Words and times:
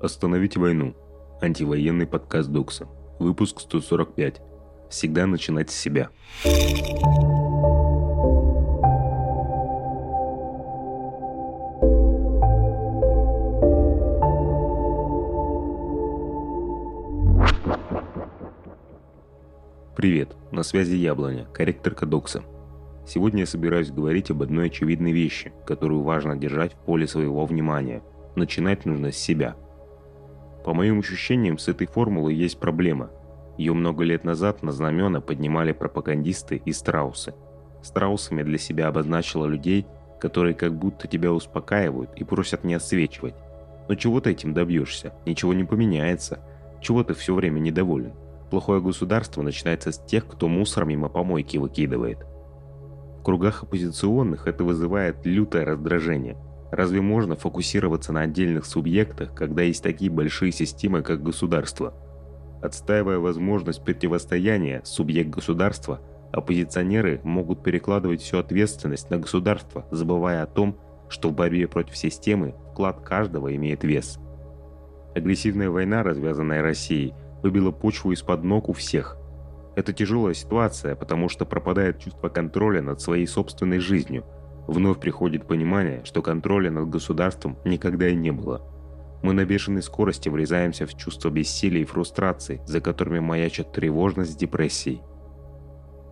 Остановить 0.00 0.56
войну. 0.56 0.94
Антивоенный 1.42 2.06
подкаст 2.06 2.48
Докса. 2.48 2.88
Выпуск 3.18 3.60
145. 3.60 4.40
Всегда 4.88 5.26
начинать 5.26 5.70
с 5.70 5.74
себя. 5.74 6.08
Привет, 19.96 20.34
на 20.50 20.62
связи 20.62 20.96
Яблоня, 20.96 21.44
корректорка 21.52 22.06
Докса. 22.06 22.42
Сегодня 23.06 23.40
я 23.40 23.46
собираюсь 23.46 23.90
говорить 23.90 24.30
об 24.30 24.40
одной 24.40 24.68
очевидной 24.68 25.12
вещи, 25.12 25.52
которую 25.66 26.02
важно 26.04 26.38
держать 26.38 26.72
в 26.72 26.78
поле 26.86 27.06
своего 27.06 27.44
внимания. 27.44 28.02
Начинать 28.34 28.86
нужно 28.86 29.12
с 29.12 29.18
себя. 29.18 29.56
По 30.70 30.74
моим 30.74 31.00
ощущениям, 31.00 31.58
с 31.58 31.66
этой 31.66 31.88
формулой 31.88 32.32
есть 32.36 32.60
проблема. 32.60 33.10
Ее 33.58 33.72
много 33.72 34.04
лет 34.04 34.22
назад 34.22 34.62
на 34.62 34.70
знамена 34.70 35.20
поднимали 35.20 35.72
пропагандисты 35.72 36.62
и 36.64 36.72
страусы. 36.72 37.34
Страусами 37.82 38.44
для 38.44 38.56
себя 38.56 38.86
обозначила 38.86 39.46
людей, 39.46 39.84
которые 40.20 40.54
как 40.54 40.78
будто 40.78 41.08
тебя 41.08 41.32
успокаивают 41.32 42.12
и 42.14 42.22
просят 42.22 42.62
не 42.62 42.74
отсвечивать. 42.74 43.34
Но 43.88 43.96
чего 43.96 44.20
ты 44.20 44.30
этим 44.30 44.54
добьешься? 44.54 45.12
Ничего 45.26 45.54
не 45.54 45.64
поменяется. 45.64 46.38
Чего 46.80 47.02
ты 47.02 47.14
все 47.14 47.34
время 47.34 47.58
недоволен? 47.58 48.12
Плохое 48.48 48.80
государство 48.80 49.42
начинается 49.42 49.90
с 49.90 49.98
тех, 49.98 50.24
кто 50.24 50.46
мусор 50.46 50.84
мимо 50.84 51.08
помойки 51.08 51.56
выкидывает. 51.56 52.18
В 53.18 53.24
кругах 53.24 53.64
оппозиционных 53.64 54.46
это 54.46 54.62
вызывает 54.62 55.26
лютое 55.26 55.64
раздражение. 55.64 56.36
Разве 56.70 57.00
можно 57.00 57.34
фокусироваться 57.34 58.12
на 58.12 58.22
отдельных 58.22 58.64
субъектах, 58.64 59.34
когда 59.34 59.62
есть 59.62 59.82
такие 59.82 60.10
большие 60.10 60.52
системы, 60.52 61.02
как 61.02 61.22
государство? 61.22 61.94
Отстаивая 62.62 63.18
возможность 63.18 63.82
противостояния 63.82 64.82
субъект 64.84 65.30
государства, 65.30 66.00
оппозиционеры 66.32 67.20
могут 67.24 67.62
перекладывать 67.64 68.20
всю 68.20 68.38
ответственность 68.38 69.10
на 69.10 69.18
государство, 69.18 69.86
забывая 69.90 70.42
о 70.42 70.46
том, 70.46 70.78
что 71.08 71.30
в 71.30 71.34
борьбе 71.34 71.66
против 71.66 71.96
системы 71.96 72.54
вклад 72.70 73.00
каждого 73.00 73.54
имеет 73.56 73.82
вес. 73.82 74.18
Агрессивная 75.14 75.70
война, 75.70 76.04
развязанная 76.04 76.62
Россией, 76.62 77.14
выбила 77.42 77.72
почву 77.72 78.12
из-под 78.12 78.44
ног 78.44 78.68
у 78.68 78.72
всех. 78.72 79.16
Это 79.74 79.92
тяжелая 79.92 80.34
ситуация, 80.34 80.94
потому 80.94 81.28
что 81.28 81.46
пропадает 81.46 81.98
чувство 81.98 82.28
контроля 82.28 82.82
над 82.82 83.00
своей 83.00 83.26
собственной 83.26 83.80
жизнью. 83.80 84.24
Вновь 84.70 85.00
приходит 85.00 85.48
понимание, 85.48 86.02
что 86.04 86.22
контроля 86.22 86.70
над 86.70 86.88
государством 86.88 87.58
никогда 87.64 88.06
и 88.06 88.14
не 88.14 88.30
было. 88.30 88.62
Мы 89.20 89.32
на 89.32 89.44
бешеной 89.44 89.82
скорости 89.82 90.28
врезаемся 90.28 90.86
в 90.86 90.96
чувство 90.96 91.28
бессилия 91.28 91.82
и 91.82 91.84
фрустрации, 91.84 92.62
за 92.66 92.80
которыми 92.80 93.18
маячат 93.18 93.72
тревожность 93.72 94.34
с 94.34 94.36
депрессией. 94.36 95.02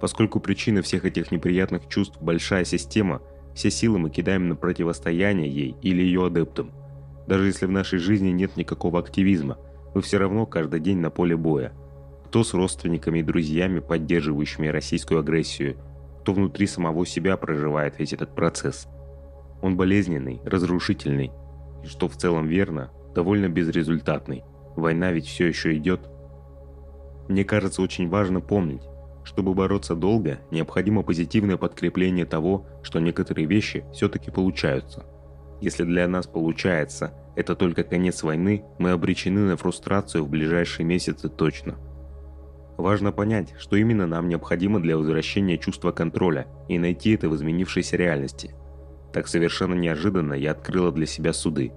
Поскольку 0.01 0.41
причина 0.41 0.83
всех 0.83 1.05
этих 1.05 1.31
неприятных 1.31 1.86
чувств– 1.86 2.19
большая 2.20 2.64
система, 2.64 3.23
все 3.55 3.70
силы 3.70 4.01
мы 4.01 4.11
кидаем 4.11 4.48
на 4.48 4.56
противостояние 4.56 5.48
ей 5.48 5.77
или 5.81 6.03
ее 6.03 6.27
адептам. 6.27 6.73
Даже 7.29 7.47
если 7.47 7.67
в 7.67 7.70
нашей 7.70 8.01
жизни 8.01 8.31
нет 8.31 8.56
никакого 8.56 8.98
активизма, 8.98 9.56
мы 9.95 10.03
все 10.03 10.19
равно 10.19 10.47
каждый 10.47 10.81
день 10.81 10.98
на 10.98 11.11
поле 11.11 11.36
боя– 11.36 11.73
кто 12.27 12.45
с 12.45 12.53
родственниками 12.53 13.20
и 13.20 13.23
друзьями, 13.23 13.79
поддерживающими 13.79 14.67
российскую 14.67 15.20
агрессию, 15.20 15.79
кто 16.20 16.33
внутри 16.33 16.66
самого 16.66 17.06
себя 17.06 17.36
проживает 17.36 17.98
весь 17.98 18.12
этот 18.12 18.34
процесс. 18.34 18.86
Он 19.62 19.77
болезненный, 19.77 20.41
разрушительный, 20.44 21.33
и 21.83 21.86
что 21.86 22.08
в 22.08 22.16
целом 22.16 22.47
верно, 22.47 22.91
довольно 23.14 23.48
безрезультатный. 23.48 24.44
Война 24.77 25.12
ведь 25.12 25.27
все 25.27 25.46
еще 25.46 25.77
идет. 25.77 26.08
Мне 27.28 27.44
кажется 27.44 27.83
очень 27.83 28.08
важно 28.08 28.41
помнить, 28.41 28.83
чтобы 29.24 29.55
бороться 29.55 29.94
долго, 29.94 30.39
необходимо 30.51 31.02
позитивное 31.02 31.56
подкрепление 31.56 32.24
того, 32.24 32.67
что 32.83 33.00
некоторые 33.00 33.46
вещи 33.46 33.85
все-таки 33.92 34.30
получаются. 34.30 35.05
Если 35.61 35.83
для 35.83 36.06
нас 36.06 36.27
получается, 36.27 37.12
это 37.35 37.56
только 37.56 37.83
конец 37.83 38.23
войны, 38.23 38.64
мы 38.79 38.90
обречены 38.90 39.40
на 39.40 39.56
фрустрацию 39.56 40.24
в 40.24 40.29
ближайшие 40.29 40.86
месяцы 40.86 41.29
точно– 41.29 41.77
Важно 42.78 43.11
понять, 43.11 43.55
что 43.58 43.74
именно 43.74 44.06
нам 44.06 44.28
необходимо 44.28 44.80
для 44.80 44.96
возвращения 44.96 45.58
чувства 45.58 45.90
контроля 45.90 46.46
и 46.68 46.78
найти 46.78 47.11
это 47.11 47.28
в 47.28 47.34
изменившейся 47.34 47.96
реальности. 47.96 48.55
Так 49.12 49.27
совершенно 49.27 49.74
неожиданно 49.74 50.34
я 50.34 50.52
открыла 50.52 50.92
для 50.92 51.05
себя 51.05 51.33
суды. 51.33 51.72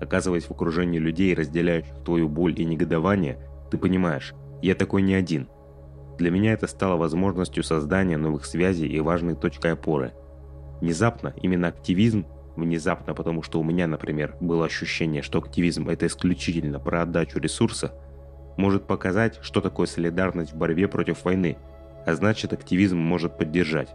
Оказываясь 0.00 0.46
в 0.46 0.50
окружении 0.50 0.98
людей, 0.98 1.36
разделяющих 1.36 1.94
твою 2.04 2.28
боль 2.28 2.60
и 2.60 2.64
негодование, 2.64 3.38
ты 3.70 3.78
понимаешь, 3.78 4.34
я 4.60 4.74
такой 4.74 5.02
не 5.02 5.14
один. 5.14 5.48
Для 6.18 6.32
меня 6.32 6.52
это 6.52 6.66
стало 6.66 6.96
возможностью 6.96 7.62
создания 7.62 8.16
новых 8.16 8.44
связей 8.44 8.88
и 8.88 8.98
важной 8.98 9.36
точкой 9.36 9.74
опоры. 9.74 10.14
Внезапно 10.80 11.32
именно 11.40 11.68
активизм, 11.68 12.26
внезапно 12.56 13.14
потому 13.14 13.44
что 13.44 13.60
у 13.60 13.62
меня, 13.62 13.86
например, 13.86 14.34
было 14.40 14.64
ощущение, 14.64 15.22
что 15.22 15.38
активизм 15.38 15.88
это 15.88 16.08
исключительно 16.08 16.80
про 16.80 17.02
отдачу 17.02 17.38
ресурса– 17.38 17.94
может 18.56 18.86
показать, 18.86 19.38
что 19.42 19.60
такое 19.60 19.86
солидарность 19.86 20.52
в 20.52 20.56
борьбе 20.56 20.88
против 20.88 21.24
войны, 21.24 21.56
а 22.06 22.14
значит 22.14 22.52
активизм 22.52 22.98
может 22.98 23.36
поддержать. 23.38 23.94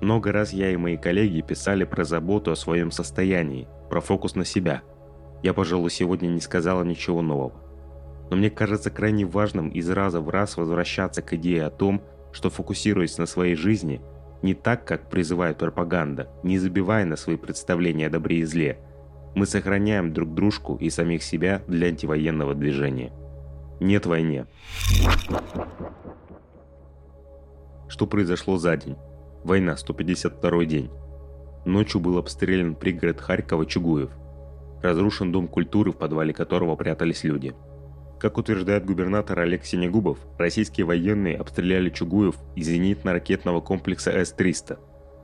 Много 0.00 0.32
раз 0.32 0.52
я 0.52 0.70
и 0.70 0.76
мои 0.76 0.96
коллеги 0.96 1.42
писали 1.42 1.84
про 1.84 2.04
заботу 2.04 2.50
о 2.50 2.56
своем 2.56 2.90
состоянии, 2.90 3.68
про 3.90 4.00
фокус 4.00 4.34
на 4.34 4.44
себя. 4.44 4.82
Я, 5.42 5.52
пожалуй, 5.52 5.90
сегодня 5.90 6.28
не 6.28 6.40
сказала 6.40 6.82
ничего 6.82 7.20
нового. 7.22 7.52
Но 8.30 8.36
мне 8.36 8.50
кажется 8.50 8.90
крайне 8.90 9.26
важным 9.26 9.68
из 9.68 9.90
раза 9.90 10.20
в 10.20 10.28
раз 10.28 10.56
возвращаться 10.56 11.20
к 11.20 11.32
идее 11.34 11.64
о 11.64 11.70
том, 11.70 12.02
что 12.32 12.48
фокусируясь 12.48 13.18
на 13.18 13.26
своей 13.26 13.56
жизни, 13.56 14.00
не 14.42 14.54
так, 14.54 14.86
как 14.86 15.10
призывает 15.10 15.58
пропаганда, 15.58 16.30
не 16.42 16.58
забивая 16.58 17.04
на 17.04 17.16
свои 17.16 17.36
представления 17.36 18.06
о 18.06 18.10
добре 18.10 18.38
и 18.38 18.44
зле– 18.44 18.78
мы 19.34 19.46
сохраняем 19.46 20.12
друг 20.12 20.34
дружку 20.34 20.76
и 20.76 20.90
самих 20.90 21.22
себя 21.22 21.62
для 21.66 21.88
антивоенного 21.88 22.54
движения. 22.54 23.12
Нет 23.80 24.06
войне. 24.06 24.46
Что 27.88 28.06
произошло 28.06 28.58
за 28.58 28.76
день? 28.76 28.96
Война, 29.44 29.76
152 29.76 30.64
день. 30.64 30.90
Ночью 31.64 32.00
был 32.00 32.18
обстрелян 32.18 32.74
пригород 32.74 33.20
Харькова 33.20 33.66
Чугуев. 33.66 34.10
Разрушен 34.82 35.32
дом 35.32 35.48
культуры, 35.48 35.92
в 35.92 35.96
подвале 35.96 36.32
которого 36.32 36.76
прятались 36.76 37.24
люди. 37.24 37.54
Как 38.18 38.36
утверждает 38.36 38.84
губернатор 38.84 39.38
Олег 39.40 39.64
Синегубов, 39.64 40.18
российские 40.38 40.84
военные 40.86 41.36
обстреляли 41.36 41.88
Чугуев 41.90 42.36
из 42.54 42.68
зенитно-ракетного 42.68 43.62
комплекса 43.62 44.10
С-300. 44.10 44.78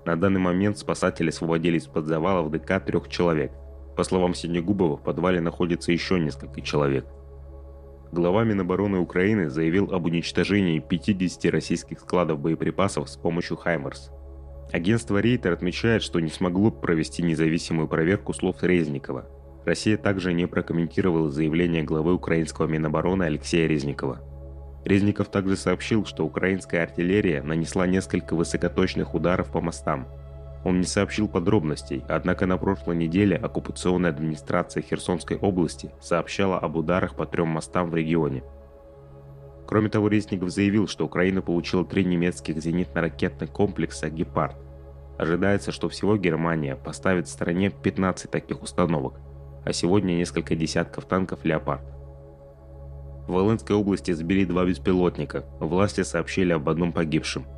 На 0.06 0.17
данный 0.17 0.41
момент 0.41 0.78
спасатели 0.78 1.28
освободили 1.28 1.78
из-под 1.78 2.06
завалов 2.06 2.50
ДК 2.50 2.83
трех 2.84 3.09
человек– 3.09 3.53
по 3.96 4.04
словам 4.04 4.34
Синегубова, 4.34 4.98
в 4.98 5.02
подвале 5.02 5.40
находится 5.40 5.90
еще 5.90 6.20
несколько 6.20 6.60
человек. 6.60 7.06
Глава 8.12 8.44
Минобороны 8.44 8.98
Украины 8.98 9.48
заявил 9.48 9.92
об 9.92 10.04
уничтожении 10.04 10.78
50 10.78 11.50
российских 11.50 12.00
складов 12.00 12.38
боеприпасов 12.38 13.08
с 13.08 13.16
помощью 13.16 13.56
«Хаймерс». 13.56 14.10
Агентство 14.72 15.18
Рейтер 15.18 15.52
отмечает, 15.52 16.02
что 16.02 16.20
не 16.20 16.28
смогло 16.28 16.70
провести 16.70 17.22
независимую 17.22 17.88
проверку 17.88 18.32
слов 18.32 18.62
Резникова. 18.62 19.26
Россия 19.64 19.96
также 19.96 20.32
не 20.32 20.46
прокомментировала 20.46 21.30
заявление 21.30 21.82
главы 21.82 22.14
украинского 22.14 22.66
Минобороны 22.66 23.24
Алексея 23.24 23.66
Резникова. 23.66 24.20
Резников 24.84 25.28
также 25.28 25.56
сообщил, 25.56 26.04
что 26.04 26.24
украинская 26.24 26.82
артиллерия 26.82 27.42
нанесла 27.42 27.86
несколько 27.86 28.36
высокоточных 28.36 29.14
ударов 29.14 29.50
по 29.50 29.60
мостам– 29.60 30.06
он 30.66 30.81
не 30.81 30.84
сообщил 30.84 31.28
подробностей, 31.28 32.03
однако 32.09 32.44
на 32.44 32.59
прошлой 32.59 32.97
неделе 32.97 33.37
оккупационная 33.37 34.10
администрация 34.10 34.82
Херсонской 34.82 35.37
области 35.37 35.93
сообщала 36.00 36.58
об 36.58 36.75
ударах 36.75 37.14
по 37.14 37.25
трем 37.25 37.46
мостам 37.46 37.88
в 37.88 37.94
регионе. 37.94 38.43
Кроме 39.69 39.90
того, 39.90 40.08
Резников 40.08 40.50
заявил, 40.50 40.88
что 40.88 41.06
Украина 41.06 41.40
получила 41.40 41.85
три 41.85 42.05
немецких 42.05 42.56
зенитно-ракетных 42.56 43.52
комплекса 43.52 44.11
«Гепард». 44.11 44.56
Ожидается, 45.19 45.70
что 45.70 45.88
всего 45.88 46.17
Германия 46.17 46.75
поставит 46.75 47.29
в 47.29 47.31
стране 47.31 47.70
15 47.70 48.29
таких 48.29 48.61
установок, 48.61 49.20
а 49.64 49.73
сегодня 49.73 50.14
несколько 50.14 50.56
десятков 50.56 51.05
танков 51.05 51.44
«Леопард». 51.44 51.82
В 53.29 53.32
Волынской 53.35 53.76
области 53.76 54.11
сбили 54.11 54.44
два 54.44 54.64
беспилотника, 54.64 55.44
власти 55.61 56.02
сообщили 56.02 56.52
об 56.52 56.69
одном 56.69 56.93
погибшем– 56.93 57.46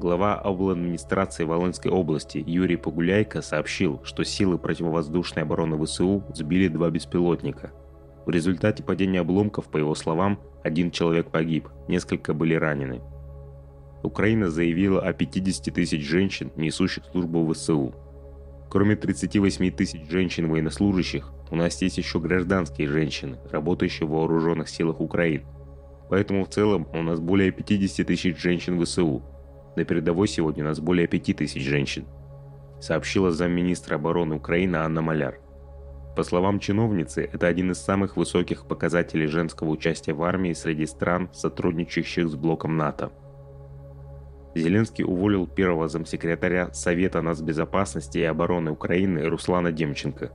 Глава 0.00 0.36
обладминистрации 0.36 1.42
Волынской 1.42 1.90
области 1.90 2.38
Юрий 2.46 2.76
Погуляйко 2.76 3.42
сообщил, 3.42 4.00
что 4.04 4.22
силы 4.22 4.56
противовоздушной 4.56 5.42
обороны 5.42 5.84
ВСУ 5.84 6.22
сбили 6.32 6.68
два 6.68 6.88
беспилотника. 6.88 7.72
В 8.24 8.30
результате 8.30 8.84
падения 8.84 9.18
обломков, 9.18 9.68
по 9.68 9.76
его 9.76 9.96
словам, 9.96 10.38
один 10.62 10.92
человек 10.92 11.32
погиб, 11.32 11.68
несколько 11.88 12.32
были 12.32 12.54
ранены. 12.54 13.00
Украина 14.04 14.50
заявила 14.50 15.00
о 15.00 15.12
50 15.12 15.74
тысяч 15.74 16.06
женщин, 16.06 16.52
несущих 16.54 17.04
службу 17.06 17.52
ВСУ. 17.52 17.92
Кроме 18.70 18.94
38 18.94 19.72
тысяч 19.72 20.08
женщин-военнослужащих, 20.08 21.32
у 21.50 21.56
нас 21.56 21.82
есть 21.82 21.98
еще 21.98 22.20
гражданские 22.20 22.86
женщины, 22.86 23.40
работающие 23.50 24.06
в 24.06 24.12
вооруженных 24.12 24.68
силах 24.68 25.00
Украины. 25.00 25.44
Поэтому 26.08 26.44
в 26.44 26.50
целом 26.50 26.86
у 26.92 27.02
нас 27.02 27.18
более 27.18 27.50
50 27.50 28.06
тысяч 28.06 28.40
женщин 28.40 28.80
ВСУ. 28.80 29.24
На 29.76 29.84
передовой 29.84 30.28
сегодня 30.28 30.64
нас 30.64 30.80
более 30.80 31.06
5 31.06 31.36
тысяч 31.36 31.62
женщин, 31.62 32.04
сообщила 32.80 33.30
замминистра 33.30 33.96
обороны 33.96 34.36
Украины 34.36 34.76
Анна 34.76 35.02
Маляр. 35.02 35.40
По 36.16 36.24
словам 36.24 36.58
чиновницы, 36.58 37.30
это 37.32 37.46
один 37.46 37.70
из 37.70 37.78
самых 37.78 38.16
высоких 38.16 38.66
показателей 38.66 39.26
женского 39.26 39.68
участия 39.68 40.14
в 40.14 40.22
армии 40.24 40.52
среди 40.52 40.84
стран, 40.84 41.28
сотрудничающих 41.32 42.28
с 42.28 42.34
блоком 42.34 42.76
НАТО. 42.76 43.12
Зеленский 44.54 45.04
уволил 45.04 45.46
первого 45.46 45.86
замсекретаря 45.88 46.72
Совета 46.72 47.22
нацбезопасности 47.22 48.18
и 48.18 48.24
обороны 48.24 48.72
Украины 48.72 49.28
Руслана 49.28 49.70
Демченко. 49.70 50.32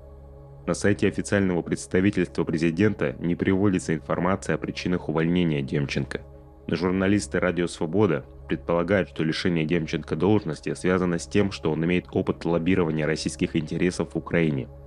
На 0.66 0.74
сайте 0.74 1.10
официального 1.10 1.62
представительства 1.62 2.46
президента 2.46 3.18
не 3.20 3.36
приводится 3.36 3.94
информация 3.94 4.56
о 4.56 4.58
причинах 4.58 5.10
увольнения 5.10 5.62
Демченко. 5.62 6.22
Журналисты 6.68 7.40
«Радио 7.40 7.68
Свобода» 7.68 8.26
предполагают, 8.48 9.10
что 9.10 9.24
лишение 9.24 9.66
Демченко 9.66 10.16
должности 10.16 10.74
связано 10.74 11.20
с 11.20 11.28
тем, 11.28 11.52
что 11.52 11.72
он 11.72 11.84
имеет 11.86 12.08
опыт 12.12 12.46
лоббирования 12.46 13.06
российских 13.06 13.56
интересов 13.56 14.14
в 14.14 14.18
Украине– 14.18 14.68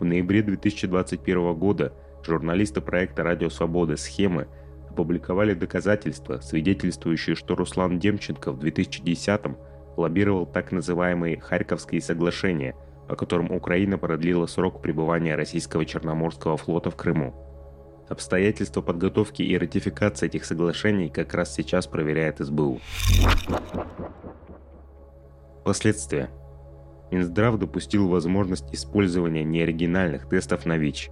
в 0.00 0.04
ноябре 0.04 0.42
2021 0.42 1.54
года 1.54 1.92
журналисты 2.26 2.80
проекта 2.80 3.22
«Радио 3.22 3.48
Свобода. 3.48 3.96
Схемы» 3.96 4.48
опубликовали 4.90 5.54
доказательства, 5.54 6.40
свидетельствующие, 6.40 7.36
что 7.36 7.54
Руслан 7.54 8.00
Демченко 8.00 8.50
в 8.50 8.58
2010-м 8.58 9.56
лоббировал 9.96 10.46
так 10.46 10.72
называемые 10.72 11.40
«Харьковские 11.40 12.00
соглашения», 12.00 12.74
по 13.08 13.14
которым 13.14 13.52
Украина 13.52 13.96
продлила 13.96 14.46
срок 14.46 14.82
пребывания 14.82 15.36
российского 15.36 15.84
Черноморского 15.84 16.56
флота 16.56 16.90
в 16.90 16.96
Крыму. 16.96 17.32
Обстоятельства 18.08 18.82
подготовки 18.82 19.42
и 19.42 19.56
ратификации 19.56 20.26
этих 20.26 20.44
соглашений 20.44 21.08
как 21.08 21.34
раз 21.34 21.54
сейчас 21.54 21.86
проверяет 21.86 22.38
СБУ. 22.38 22.80
Последствия– 25.64 26.30
Минздрав 27.14 27.58
допустил 27.58 28.08
возможность 28.08 28.74
использования 28.74 29.44
неоригинальных 29.44 30.28
тестов 30.28 30.66
на 30.66 30.76
ВИЧ. 30.76 31.10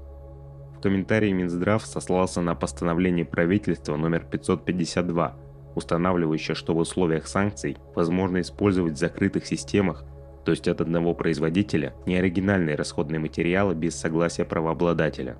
В 0.76 0.80
комментарии 0.80 1.30
Минздрав 1.30 1.86
сослался 1.86 2.40
на 2.40 2.56
постановление 2.56 3.24
правительства 3.24 3.96
номер 3.96 4.26
552, 4.28 5.36
устанавливающее, 5.76 6.56
что 6.56 6.74
в 6.74 6.78
условиях 6.78 7.28
санкций 7.28 7.76
возможно 7.94 8.40
использовать 8.40 8.94
в 8.94 8.98
закрытых 8.98 9.46
системах, 9.46 10.04
то 10.44 10.50
есть 10.50 10.66
от 10.66 10.80
одного 10.80 11.14
производителя, 11.14 11.94
неоригинальные 12.04 12.74
расходные 12.74 13.20
материалы 13.20 13.76
без 13.76 13.94
согласия 13.94 14.44
правообладателя. 14.44 15.36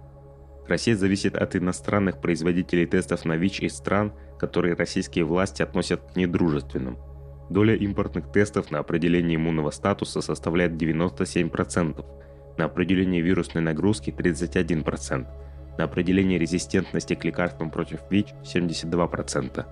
Россия 0.73 0.97
зависит 0.97 1.37
от 1.37 1.55
иностранных 1.55 2.21
производителей 2.21 2.87
тестов 2.87 3.25
на 3.25 3.37
ВИЧ 3.37 3.61
из 3.61 3.77
стран, 3.77 4.13
которые 4.39 4.75
российские 4.75 5.25
власти 5.25 5.63
относят 5.63 6.01
к 6.13 6.17
недружественным– 6.17 6.99
Доля 7.53 7.75
импортных 7.75 8.33
тестов 8.33 8.71
на 8.71 8.79
определение 8.79 9.37
иммунного 9.37 9.71
статуса 9.71 10.23
составляет 10.23 10.73
97%, 10.73 12.03
на 12.57 12.65
определение 12.65 13.21
вирусной 13.21 13.63
нагрузки 13.63 14.09
31%, 14.09 15.27
на 15.77 15.85
определение 15.85 16.39
резистентности 16.39 17.15
к 17.15 17.25
лекарствам 17.25 17.71
против 17.71 18.01
ВИЧ 18.09 18.29
72%. 18.43 19.67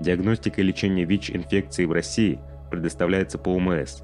Диагностика 0.00 0.60
и 0.60 0.64
лечение 0.64 1.04
ВИЧ-инфекции 1.04 1.86
в 1.86 1.92
России 1.92 2.38
предоставляется 2.70 3.38
по 3.38 3.48
УМС. 3.48 4.02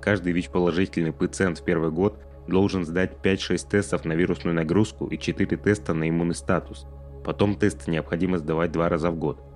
Каждый 0.00 0.32
ВИЧ-положительный 0.32 1.12
пациент 1.12 1.60
в 1.60 1.64
первый 1.64 1.92
год 1.92 2.18
должен 2.46 2.84
сдать 2.84 3.16
5-6 3.22 3.68
тестов 3.68 4.04
на 4.04 4.12
вирусную 4.14 4.54
нагрузку 4.54 5.06
и 5.06 5.18
4 5.18 5.56
теста 5.56 5.94
на 5.94 6.08
иммунный 6.08 6.34
статус. 6.34 6.86
Потом 7.24 7.56
тесты 7.56 7.90
необходимо 7.90 8.38
сдавать 8.38 8.72
два 8.72 8.88
раза 8.88 9.10
в 9.10 9.16
год– 9.16 9.40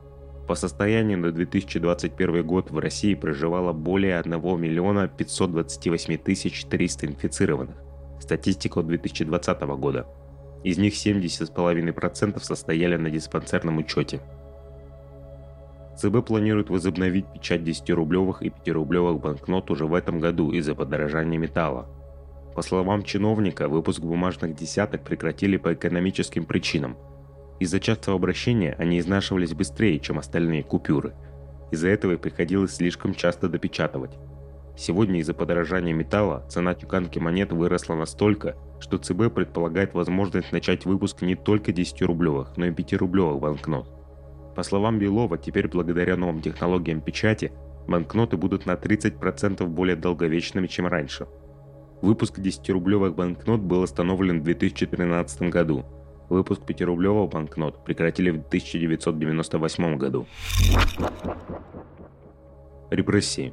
по 0.46 0.54
состоянию 0.54 1.18
на 1.18 1.32
2021 1.32 2.46
год 2.46 2.70
в 2.70 2.78
России 2.78 3.14
проживало 3.14 3.72
более 3.72 4.18
1 4.20 4.32
миллиона 4.60 5.08
528 5.08 6.18
тысяч 6.18 6.64
300 6.66 7.06
инфицированных. 7.06 7.76
Статистика 8.20 8.78
от 8.78 8.86
2020 8.86 9.60
года. 9.62 10.06
Из 10.62 10.78
них 10.78 10.94
70,5% 10.94 12.40
состояли 12.40 12.96
на 12.96 13.10
диспансерном 13.10 13.78
учете. 13.78 14.20
ЦБ 15.98 16.24
планирует 16.24 16.70
возобновить 16.70 17.26
печать 17.32 17.62
10-рублевых 17.62 18.36
и 18.42 18.50
5-рублевых 18.50 19.18
банкнот 19.18 19.70
уже 19.70 19.86
в 19.86 19.94
этом 19.94 20.20
году 20.20 20.52
из-за 20.52 20.76
подорожания 20.76 21.38
металла. 21.38 21.88
По 22.56 22.62
словам 22.62 23.04
чиновника, 23.04 23.68
выпуск 23.68 24.00
бумажных 24.00 24.56
десяток 24.56 25.04
прекратили 25.04 25.56
по 25.58 25.74
экономическим 25.74 26.44
причинам– 26.44 26.96
из-за 27.58 27.80
частого 27.80 28.16
обращения 28.16 28.74
они 28.78 28.98
изнашивались 28.98 29.54
быстрее, 29.54 29.98
чем 29.98 30.18
остальные 30.18 30.62
купюры. 30.62 31.14
Из-за 31.70 31.88
этого 31.88 32.12
их 32.12 32.20
приходилось 32.20 32.74
слишком 32.74 33.14
часто 33.14 33.48
допечатывать. 33.48 34.18
Сегодня 34.76 35.20
из-за 35.20 35.32
подорожания 35.32 35.94
металла 35.94 36.44
цена 36.50 36.74
тюканки 36.74 37.18
монет 37.18 37.52
выросла 37.52 37.94
настолько, 37.94 38.56
что 38.78 38.98
ЦБ 38.98 39.32
предполагает 39.34 39.94
возможность 39.94 40.52
начать 40.52 40.84
выпуск 40.84 41.22
не 41.22 41.34
только 41.34 41.72
10-рублевых, 41.72 42.48
но 42.56 42.66
и 42.66 42.70
5-рублевых 42.70 43.40
банкнот. 43.40 43.90
По 44.54 44.62
словам 44.62 44.98
Белова, 44.98 45.38
теперь 45.38 45.68
благодаря 45.68 46.16
новым 46.16 46.42
технологиям 46.42 47.00
печати, 47.00 47.52
банкноты 47.88 48.36
будут 48.36 48.66
на 48.66 48.72
30% 48.72 49.66
более 49.66 49.96
долговечными, 49.96 50.66
чем 50.66 50.86
раньше. 50.88 51.26
Выпуск 52.02 52.38
10-рублевых 52.38 53.14
банкнот 53.14 53.60
был 53.60 53.82
остановлен 53.82 54.40
в 54.40 54.44
2013 54.44 55.42
году– 55.42 55.84
Выпуск 56.28 56.62
5-рублевого 56.66 57.28
банкнот 57.28 57.84
прекратили 57.84 58.30
в 58.30 58.46
1998 58.46 59.96
году. 59.96 60.26
Репрессии. 62.90 63.52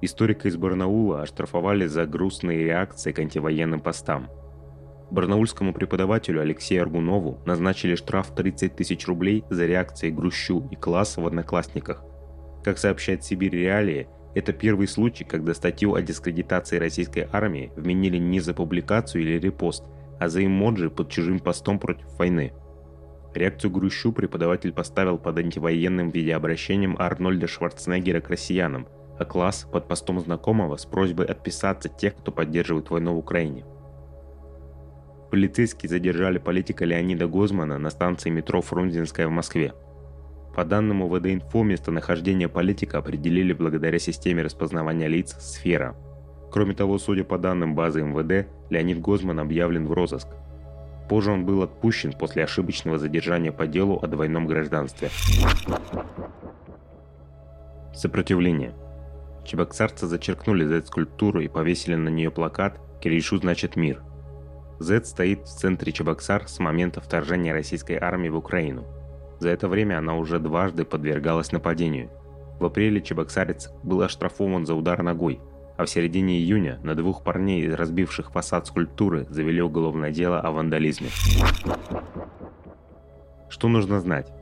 Историка 0.00 0.48
из 0.48 0.56
Барнаула 0.56 1.22
оштрафовали 1.22 1.86
за 1.86 2.06
грустные 2.06 2.64
реакции 2.64 3.12
к 3.12 3.18
антивоенным 3.18 3.80
постам. 3.80 4.28
Барнаульскому 5.10 5.74
преподавателю 5.74 6.40
Алексею 6.40 6.82
Аргунову 6.82 7.40
назначили 7.44 7.96
штраф 7.96 8.34
30 8.34 8.76
тысяч 8.76 9.06
рублей 9.06 9.44
за 9.50 9.66
реакции 9.66 10.10
Грущу 10.10 10.66
и 10.70 10.76
класса 10.76 11.20
в 11.20 11.26
«Одноклассниках». 11.26 12.02
Как 12.64 12.78
сообщает 12.78 13.24
Сибирь 13.24 13.54
Реалии, 13.54 14.08
это 14.34 14.52
первый 14.52 14.88
случай, 14.88 15.24
когда 15.24 15.54
статью 15.54 15.94
о 15.94 16.02
дискредитации 16.02 16.78
российской 16.78 17.28
армии 17.32 17.72
вменили 17.76 18.18
не 18.18 18.40
за 18.40 18.54
публикацию 18.54 19.22
или 19.22 19.38
репост– 19.38 19.84
а 20.22 20.28
за 20.28 20.46
эмоджи 20.46 20.88
под 20.88 21.10
чужим 21.10 21.40
постом 21.40 21.80
против 21.80 22.06
войны. 22.16 22.52
Реакцию 23.34 23.72
Грущу 23.72 24.12
преподаватель 24.12 24.72
поставил 24.72 25.18
под 25.18 25.38
антивоенным 25.38 26.10
видеообращением 26.10 26.96
Арнольда 26.96 27.48
Шварценеггера 27.48 28.20
к 28.20 28.28
россиянам, 28.28 28.86
а 29.18 29.24
класс 29.24 29.66
под 29.72 29.88
постом 29.88 30.20
знакомого 30.20 30.76
с 30.76 30.86
просьбой 30.86 31.26
отписаться 31.26 31.88
тех, 31.88 32.14
кто 32.14 32.30
поддерживает 32.30 32.88
войну 32.90 33.14
в 33.14 33.18
Украине. 33.18 33.64
Полицейские 35.32 35.90
задержали 35.90 36.38
политика 36.38 36.84
Леонида 36.84 37.26
Гозмана 37.26 37.78
на 37.78 37.90
станции 37.90 38.30
метро 38.30 38.62
Фрунзенская 38.62 39.26
в 39.26 39.30
Москве. 39.30 39.72
По 40.54 40.64
данным 40.64 41.02
УВД-инфо, 41.02 41.62
местонахождение 41.62 42.48
политика 42.48 42.98
определили 42.98 43.52
благодаря 43.52 43.98
системе 43.98 44.42
распознавания 44.42 45.08
лиц 45.08 45.36
«Сфера», 45.40 45.96
Кроме 46.52 46.74
того, 46.74 46.98
судя 46.98 47.24
по 47.24 47.38
данным 47.38 47.74
базы 47.74 48.02
МВД, 48.02 48.46
Леонид 48.68 49.00
Гозман 49.00 49.40
объявлен 49.40 49.86
в 49.86 49.92
розыск. 49.92 50.28
Позже 51.08 51.32
он 51.32 51.46
был 51.46 51.62
отпущен 51.62 52.12
после 52.12 52.44
ошибочного 52.44 52.98
задержания 52.98 53.52
по 53.52 53.66
делу 53.66 53.98
о 54.02 54.06
двойном 54.06 54.46
гражданстве. 54.46 55.08
Сопротивление. 57.94 58.74
Чебоксарцы 59.46 60.06
зачеркнули 60.06 60.66
Z-скульптуру 60.66 61.40
и 61.40 61.48
повесили 61.48 61.94
на 61.94 62.10
нее 62.10 62.30
плакат 62.30 62.78
«Киришу 63.00 63.38
значит 63.38 63.76
мир». 63.76 64.02
Z 64.78 65.06
стоит 65.06 65.46
в 65.46 65.58
центре 65.58 65.90
Чебоксар 65.90 66.48
с 66.48 66.58
момента 66.58 67.00
вторжения 67.00 67.54
российской 67.54 67.96
армии 67.96 68.28
в 68.28 68.36
Украину. 68.36 68.84
За 69.42 69.48
это 69.48 69.66
время 69.66 69.98
она 69.98 70.14
уже 70.14 70.38
дважды 70.38 70.84
подвергалась 70.84 71.50
нападению. 71.50 72.10
В 72.60 72.64
апреле 72.64 73.02
Чебоксарец 73.02 73.70
был 73.82 74.00
оштрафован 74.02 74.64
за 74.66 74.76
удар 74.76 75.02
ногой– 75.02 75.40
а 75.76 75.84
в 75.84 75.90
середине 75.90 76.38
июня 76.38 76.78
на 76.84 76.94
двух 76.94 77.24
парней, 77.24 77.68
разбивших 77.74 78.30
фасад 78.30 78.68
скульптуры, 78.68 79.26
завели 79.30 79.60
уголовное 79.60 80.12
дело 80.12 80.40
о 80.40 80.52
вандализме. 80.52 81.08
Что 83.48 83.66
нужно 83.66 84.00
знать? 84.00 84.32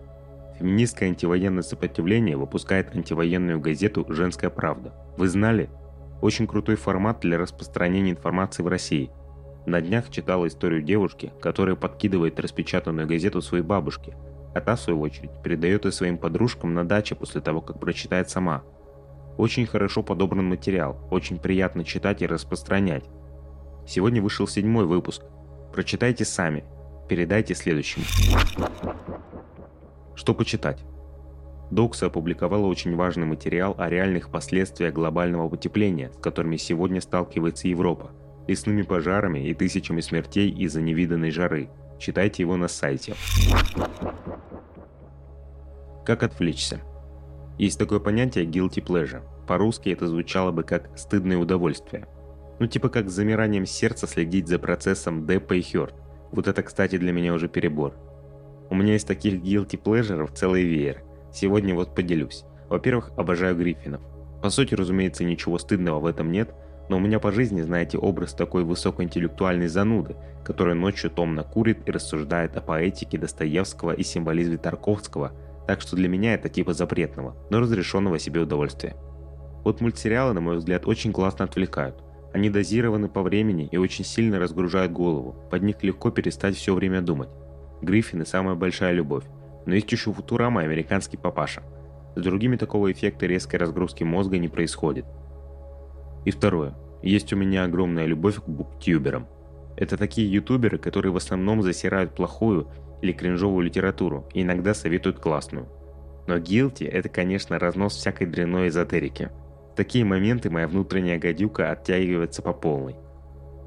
Феминистское 0.58 1.08
антивоенное 1.08 1.62
сопротивление 1.62 2.36
выпускает 2.36 2.94
антивоенную 2.94 3.58
газету 3.58 4.04
«Женская 4.10 4.50
правда». 4.50 4.92
Вы 5.16 5.28
знали? 5.28 5.70
Очень 6.20 6.46
крутой 6.46 6.76
формат 6.76 7.20
для 7.20 7.38
распространения 7.38 8.10
информации 8.10 8.62
в 8.62 8.68
России. 8.68 9.10
На 9.64 9.80
днях 9.80 10.10
читала 10.10 10.46
историю 10.46 10.82
девушки, 10.82 11.32
которая 11.40 11.76
подкидывает 11.76 12.38
распечатанную 12.38 13.06
газету 13.06 13.40
своей 13.40 13.64
бабушке, 13.64 14.14
а 14.54 14.60
та, 14.60 14.74
в 14.74 14.80
свою 14.80 15.00
очередь, 15.00 15.30
передает 15.42 15.84
ее 15.84 15.92
своим 15.92 16.18
подружкам 16.18 16.74
на 16.74 16.84
даче 16.84 17.14
после 17.14 17.40
того, 17.40 17.60
как 17.60 17.78
прочитает 17.80 18.30
сама– 18.30 18.62
Очень 19.40 19.64
хорошо 19.64 20.02
подобран 20.02 20.44
материал, 20.44 20.98
очень 21.10 21.38
приятно 21.38 21.82
читать 21.82 22.20
и 22.20 22.26
распространять. 22.26 23.04
Сегодня 23.86 24.20
вышел 24.20 24.46
седьмой 24.46 24.84
выпуск. 24.84 25.22
Прочитайте 25.72 26.26
сами, 26.26 26.64
передайте 27.08 27.54
следующим. 27.54 28.02
Что 30.14 30.34
почитать? 30.34 30.84
Докса 31.70 32.06
опубликовала 32.06 32.66
очень 32.66 32.94
важный 32.96 33.24
материал 33.24 33.74
о 33.78 33.88
реальных 33.88 34.30
последствиях 34.30 34.92
глобального 34.92 35.48
потепления, 35.48 36.10
с 36.12 36.20
которыми 36.20 36.56
сегодня 36.56 37.00
сталкивается 37.00 37.66
Европа, 37.66 38.10
лесными 38.46 38.82
пожарами 38.82 39.38
и 39.48 39.54
тысячами 39.54 40.02
смертей 40.02 40.50
из-за 40.50 40.82
невиданной 40.82 41.30
жары. 41.30 41.70
Читайте 42.00 42.42
его 42.42 42.56
на 42.56 42.66
сайте. 42.66 43.14
Как 46.04 46.24
отвлечься? 46.24 46.80
Есть 47.58 47.78
такое 47.78 48.00
понятие 48.00 48.46
guilty 48.46 48.82
pleasure. 48.84 49.22
По-русски 49.46 49.90
это 49.90 50.08
звучало 50.08 50.50
бы 50.50 50.64
как 50.64 50.98
«стыдное 50.98 51.36
удовольствие». 51.36 52.08
Ну 52.58 52.66
типа 52.66 52.88
как 52.88 53.08
с 53.08 53.12
замиранием 53.12 53.66
сердца 53.66 54.06
следить 54.06 54.48
за 54.48 54.58
процессом 54.58 55.26
Деппа 55.26 55.54
и 55.54 55.62
Хёрд. 55.62 55.94
Вот 56.32 56.48
это, 56.48 56.62
кстати, 56.62 56.98
для 56.98 57.12
меня 57.12 57.34
уже 57.34 57.48
перебор. 57.48 57.94
У 58.70 58.74
меня 58.74 58.94
есть 58.94 59.06
таких 59.06 59.34
guilty 59.34 59.80
pleasure 59.80 60.28
целый 60.34 60.64
веер– 60.64 61.04
Сегодня 61.32 61.74
вот 61.74 61.94
поделюсь. 61.94 62.44
Во-первых, 62.68 63.12
обожаю 63.16 63.56
Гриффинов. 63.56 64.00
По 64.42 64.50
сути, 64.50 64.74
разумеется, 64.74 65.24
ничего 65.24 65.58
стыдного 65.58 66.00
в 66.00 66.06
этом 66.06 66.32
нет, 66.32 66.52
но 66.90 66.96
у 66.96 67.00
меня 67.00 67.20
по 67.20 67.30
жизни, 67.30 67.62
знаете, 67.62 67.98
образ 67.98 68.34
такой 68.34 68.64
высокоинтеллектуальной 68.64 69.68
зануды, 69.68 70.16
которая 70.44 70.74
ночью 70.74 71.08
томно 71.08 71.44
курит 71.44 71.78
и 71.86 71.92
рассуждает 71.92 72.56
о 72.56 72.60
поэтике 72.60 73.16
Достоевского 73.16 73.92
и 73.92 74.02
символизме 74.02 74.56
Тарковского, 74.56 75.30
так 75.68 75.82
что 75.82 75.94
для 75.94 76.08
меня 76.08 76.34
это 76.34 76.48
типа 76.48 76.72
запретного, 76.72 77.36
но 77.48 77.60
разрешенного 77.60 78.18
себе 78.18 78.40
удовольствия. 78.40 78.96
Вот 79.62 79.80
мультсериалы, 79.80 80.32
на 80.32 80.40
мой 80.40 80.56
взгляд, 80.56 80.84
очень 80.84 81.12
классно 81.12 81.44
отвлекают. 81.44 82.02
Они 82.34 82.50
дозированы 82.50 83.08
по 83.08 83.22
времени 83.22 83.68
и 83.70 83.76
очень 83.76 84.04
сильно 84.04 84.40
разгружают 84.40 84.90
голову, 84.90 85.36
под 85.48 85.62
них 85.62 85.84
легко 85.84 86.10
перестать 86.10 86.56
все 86.56 86.74
время 86.74 87.02
думать. 87.02 87.28
Гриффины– 87.82 88.24
самая 88.26 88.56
большая 88.56 88.90
любовь, 88.90 89.24
но 89.64 89.76
есть 89.76 89.92
еще 89.92 90.12
Футурама 90.12 90.62
и 90.62 90.64
американский 90.64 91.18
папаша. 91.18 91.62
С 92.16 92.20
другими 92.20 92.56
такого 92.56 92.90
эффекта 92.90 93.26
резкой 93.26 93.60
разгрузки 93.60 94.02
мозга 94.02 94.38
не 94.38 94.48
происходит. 94.48 95.04
И 96.24 96.30
второе. 96.30 96.74
Есть 97.02 97.32
у 97.32 97.36
меня 97.36 97.64
огромная 97.64 98.06
любовь 98.06 98.36
к 98.36 98.48
буктюберам. 98.48 99.26
Это 99.76 99.96
такие 99.96 100.30
ютуберы, 100.30 100.78
которые 100.78 101.12
в 101.12 101.16
основном 101.16 101.62
засирают 101.62 102.14
плохую 102.14 102.68
или 103.00 103.12
кринжовую 103.12 103.64
литературу 103.64 104.28
и 104.34 104.42
иногда 104.42 104.74
советуют 104.74 105.18
классную. 105.18 105.68
Но 106.26 106.36
guilty– 106.36 106.86
это, 106.90 107.08
конечно, 107.08 107.58
разнос 107.58 107.96
всякой 107.96 108.26
дрянной 108.26 108.68
эзотерики. 108.68 109.30
В 109.72 109.76
такие 109.76 110.04
моменты 110.04 110.50
моя 110.50 110.68
внутренняя 110.68 111.18
гадюка 111.18 111.70
оттягивается 111.70 112.42
по 112.42 112.52
полной. 112.52 112.96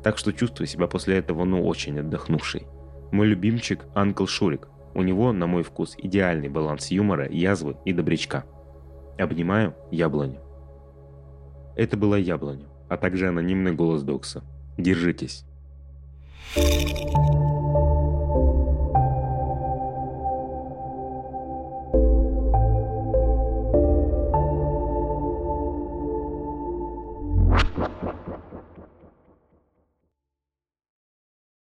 Так 0.04 0.18
что 0.18 0.34
чувствую 0.34 0.68
себя 0.68 0.88
после 0.88 1.18
этого 1.18 1.46
ну 1.46 1.66
очень 1.66 2.00
отдохнувший. 2.00 2.68
Мой 3.12 3.28
любимчик– 3.28 3.86
Анкл 3.96 4.26
Шурик. 4.26 4.68
У 4.94 5.02
него, 5.02 5.32
на 5.32 5.48
мой 5.48 5.64
вкус, 5.64 5.96
идеальный 5.98 6.50
баланс 6.50 6.92
юмора, 6.92 7.28
язвы 7.30 7.78
и 7.86 7.94
добрячка. 7.94 8.44
Обнимаю 9.18 9.76
яблоню. 9.90 10.40
Это 11.76 11.98
была 11.98 12.18
яблоня, 12.18 12.68
а 12.90 12.98
также 12.98 13.28
анонимный 13.28 13.72
голос 13.72 14.04
Докса. 14.04 14.44
Держитесь. 14.78 15.46